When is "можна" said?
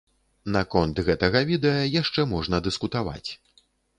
2.33-2.63